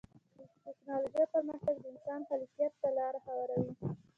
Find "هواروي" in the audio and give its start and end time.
3.25-3.73